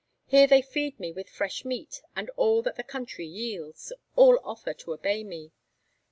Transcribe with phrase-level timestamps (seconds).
[0.25, 4.73] Here they feed me with fresh meat and all that the country yields; all offer
[4.73, 5.51] to obey me.